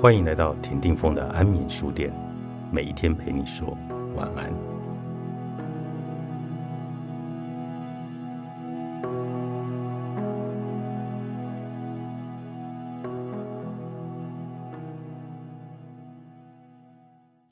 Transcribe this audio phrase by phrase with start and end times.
[0.00, 2.10] 欢迎来到田定峰的安眠书店，
[2.72, 3.76] 每一天陪你说
[4.16, 4.50] 晚安。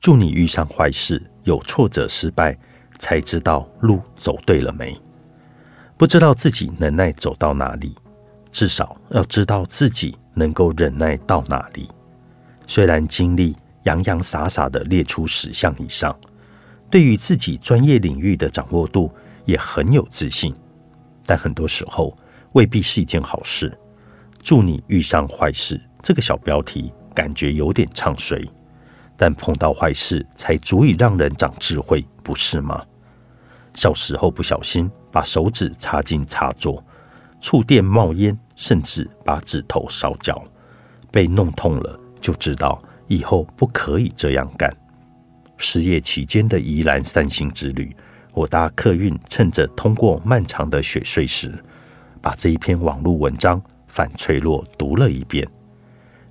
[0.00, 2.58] 祝你遇上坏事，有挫折失败，
[2.98, 5.00] 才知道路走对了没。
[5.96, 7.94] 不知道自己能耐走到哪里，
[8.50, 11.88] 至少要知道自己能够忍耐到哪里。
[12.66, 16.16] 虽然经历洋洋洒洒的列出十项以上，
[16.90, 19.10] 对于自己专业领域的掌握度
[19.44, 20.54] 也很有自信，
[21.24, 22.16] 但很多时候
[22.52, 23.76] 未必是一件好事。
[24.42, 28.42] 祝你遇上坏事，这个小标题感觉有点唱衰，
[29.16, 32.84] 但碰到坏事才足以让人长智慧，不是吗？
[33.74, 34.90] 小时候不小心。
[35.12, 36.82] 把手指插进插座，
[37.38, 40.42] 触电冒烟，甚至把指头烧焦，
[41.10, 44.72] 被弄痛了，就知道以后不可以这样干。
[45.58, 47.94] 失业期间的宜兰散心之旅，
[48.32, 51.52] 我搭客运，趁着通过漫长的雪隧时，
[52.22, 55.46] 把这一篇网络文章反脆弱读了一遍。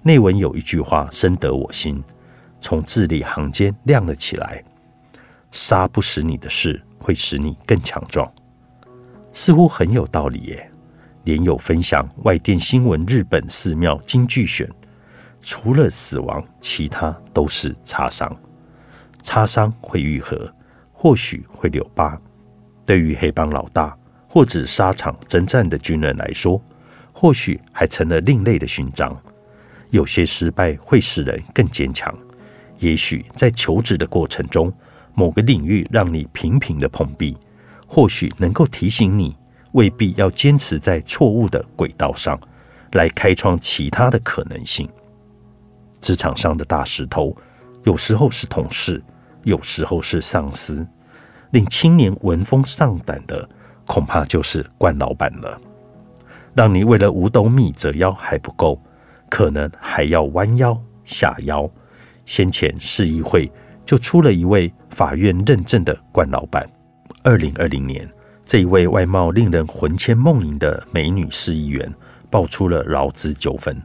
[0.03, 2.03] 内文有一句话深得我心，
[2.59, 4.63] 从字里行间亮了起来：
[5.51, 8.29] 杀不死你的事，会使你更强壮。
[9.31, 10.71] 似乎很有道理耶。
[11.23, 14.67] 连友分享外电新闻，日本寺庙金句选，
[15.41, 18.35] 除了死亡，其他都是擦伤。
[19.23, 20.51] 擦伤会愈合，
[20.91, 22.19] 或许会留疤。
[22.85, 23.95] 对于黑帮老大
[24.27, 26.61] 或者沙场征战的军人来说，
[27.13, 29.15] 或许还成了另类的勋章。
[29.89, 32.13] 有些失败会使人更坚强。
[32.79, 34.73] 也许在求职的过程中，
[35.13, 37.37] 某个领域让你频频的碰壁。
[37.85, 39.35] 或许能够提醒你，
[39.73, 42.39] 未必要坚持在错误的轨道上，
[42.93, 44.89] 来开创其他的可能性。
[46.01, 47.35] 职场上的大石头，
[47.83, 49.01] 有时候是同事，
[49.43, 50.85] 有时候是上司，
[51.51, 53.47] 令青年闻风丧胆的，
[53.85, 55.61] 恐怕就是冠老板了。
[56.53, 58.81] 让你为了五斗米折腰还不够，
[59.29, 61.69] 可能还要弯腰下腰。
[62.25, 63.49] 先前市议会
[63.85, 66.69] 就出了一位法院认证的冠老板。
[67.23, 68.09] 二零二零年，
[68.45, 71.91] 这一位外貌令人魂牵梦萦的美女市议员
[72.29, 73.81] 爆出了劳资纠纷，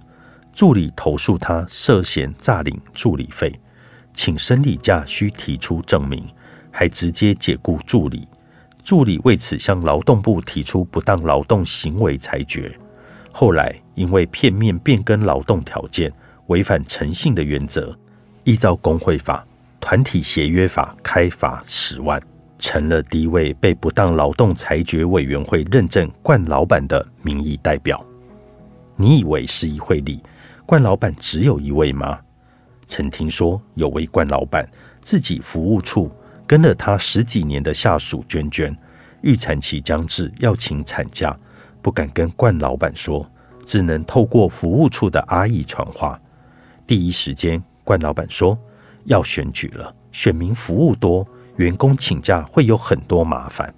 [0.56, 3.52] 助理投诉他涉嫌诈领助理费，
[4.14, 6.26] 请生理假需提出证明，
[6.70, 8.26] 还直接解雇助理。
[8.82, 12.74] 助理为此向劳动部提出不当劳动行为裁决，
[13.30, 16.10] 后来因为片面变更劳动条件，
[16.46, 17.94] 违反诚信的原则，
[18.44, 19.46] 依照工会法、
[19.78, 22.18] 团体协约法开罚十万。
[22.58, 28.02] 成了第一位被不当劳动裁决委员会认证冠老板的民意代表。
[28.96, 30.22] 你以为是一会里
[30.66, 32.18] 冠老板只有一位吗？
[32.88, 34.68] 曾听说有位冠老板
[35.00, 36.10] 自己服务处
[36.44, 38.76] 跟了他十几年的下属娟娟，
[39.22, 41.38] 预产期将至要请产假，
[41.80, 43.24] 不敢跟冠老板说，
[43.64, 46.20] 只能透过服务处的阿姨传话。
[46.84, 48.58] 第一时间，冠老板说
[49.04, 51.24] 要选举了，选民服务多。
[51.58, 53.72] 员工请假会有很多麻烦，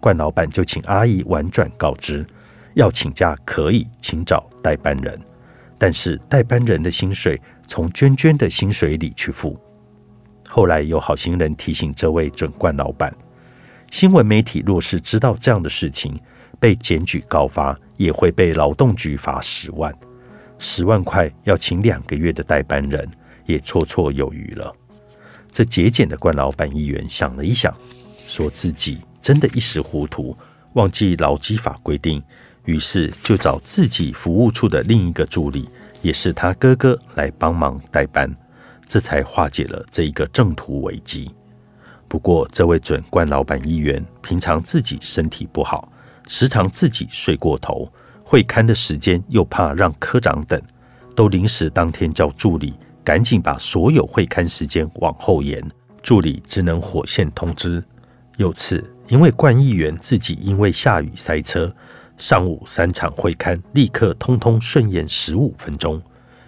[0.00, 2.26] 冠老板就请阿姨婉转告知，
[2.72, 5.20] 要请假可以，请找代班人，
[5.78, 9.58] 但是代班人的薪水从娟娟的薪水里去付。
[10.48, 13.14] 后来有好心人提醒这位准冠老板，
[13.90, 16.18] 新闻媒体若是知道这样的事情，
[16.58, 19.92] 被检举告发，也会被劳动局罚十万，
[20.58, 23.08] 十万块要请两个月的代班人，
[23.44, 24.72] 也绰绰有余了。
[25.50, 27.74] 这节俭的冠老板议员想了一想，
[28.26, 30.36] 说自己真的一时糊涂，
[30.74, 32.22] 忘记劳基法规定，
[32.66, 35.68] 于是就找自己服务处的另一个助理，
[36.02, 38.30] 也是他哥哥来帮忙代班，
[38.86, 41.30] 这才化解了这一个正途危机。
[42.06, 45.90] 不过，这位准冠老板议员平常自己身体不好，
[46.28, 47.90] 时常自己睡过头，
[48.24, 50.60] 会看的时间又怕让科长等，
[51.14, 52.74] 都临时当天叫助理。
[53.04, 55.62] 赶紧把所有会刊时间往后延，
[56.02, 57.80] 助理只能火线通知。
[58.36, 61.72] 有次因为冠议员自己因为下雨塞车，
[62.16, 66.00] 上午三场会刊立刻通通顺延十五分钟。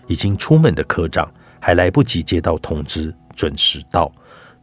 [0.06, 1.31] 已经出门的科长
[1.61, 4.11] 还来不及接到通知，准时到，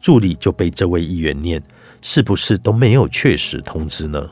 [0.01, 1.61] 助理就被这位议员念
[2.01, 4.27] 是不是都没有确实通知呢？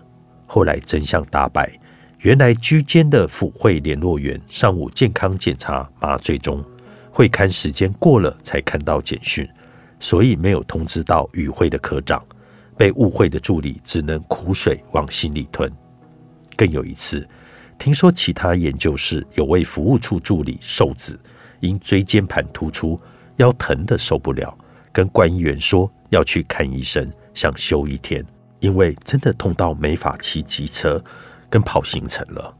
[0.47, 1.71] 后来真相大白，
[2.19, 6.63] 原来居间的府会联络员上午健康检查麻醉中。
[7.11, 9.47] 会刊时间过了才看到简讯，
[9.99, 12.19] 所以没有通知到与会的科长。
[12.75, 15.71] 被误会的助理只能苦水往心里吞。
[16.55, 17.27] 更有一次，
[17.77, 21.19] 听说其他研究室有位服务处助理瘦子，
[21.59, 22.99] 因椎间盘突出，
[23.37, 24.55] 腰疼的受不了，
[24.91, 28.25] 跟关议员说要去看医生，想休一天，
[28.59, 31.03] 因为真的痛到没法骑机车
[31.49, 32.55] 跟跑行程了。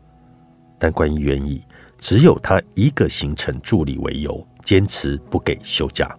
[0.80, 1.64] 但关议员以
[1.98, 6.14] 只有他一个行程助理为由，坚持不给休假，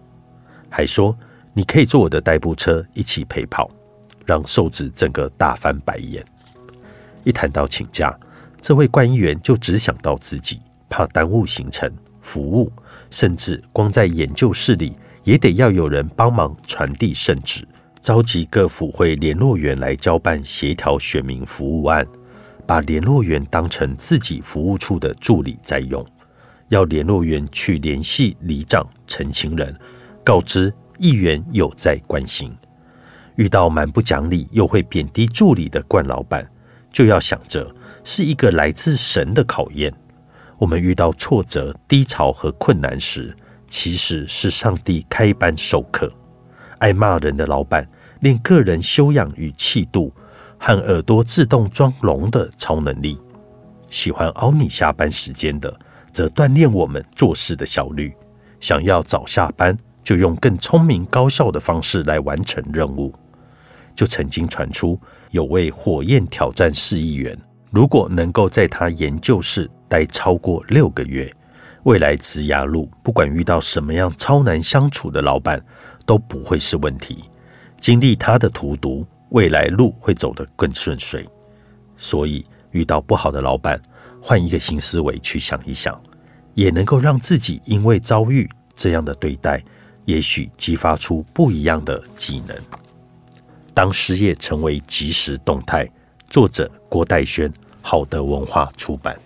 [0.69, 1.15] 还说
[1.53, 3.69] 你可以坐我的代步车一起陪跑，
[4.25, 6.25] 让瘦子整个大翻白眼。
[7.25, 8.17] 一谈到请假，
[8.61, 11.91] 这位官议员就只想到自己，怕耽误行程、
[12.21, 12.71] 服务，
[13.09, 17.67] 甚至光在研究室里也得要有人帮忙传递圣旨，
[17.99, 22.07] 召集各府会联络员来交办协调选民服务案，
[22.67, 26.05] 把联络员当成自己服务处的助理在用，
[26.69, 29.75] 要联络员去联系里长、陈情人，
[30.23, 32.55] 告知议员有在关心。
[33.35, 36.47] 遇到蛮不讲理又会贬低助理的冠老板。
[36.95, 37.69] 就要想着
[38.05, 39.93] 是一个来自神的考验。
[40.57, 43.35] 我们遇到挫折、低潮和困难时，
[43.67, 46.09] 其实是上帝开班授课。
[46.77, 47.85] 爱骂人的老板
[48.21, 50.13] 练个人修养与气度，
[50.57, 53.17] 和耳朵自动装聋的超能力；
[53.91, 55.77] 喜欢熬你下班时间的，
[56.13, 58.15] 则锻炼我们做事的效率。
[58.61, 63.13] 想要早下班，就用更聪明高效的方式来完成任务。
[63.95, 64.99] 就曾经传出。
[65.31, 67.37] 有位火焰挑战四亿元，
[67.71, 71.29] 如果能够在他研究室待超过六个月，
[71.83, 75.61] 未来职涯路不管遇到什么样超难相处的老板
[76.05, 77.25] 都不会是问题。
[77.77, 81.27] 经历他的荼毒，未来路会走得更顺遂。
[81.97, 83.81] 所以遇到不好的老板，
[84.21, 86.01] 换一个新思维去想一想，
[86.53, 89.61] 也能够让自己因为遭遇这样的对待，
[90.05, 92.55] 也许激发出不一样的技能。
[93.75, 95.87] 当失业成为即时动态，
[96.29, 97.51] 作者郭代轩，
[97.81, 99.19] 好的文化出版。